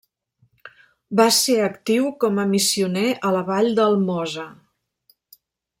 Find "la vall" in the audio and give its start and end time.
3.39-3.73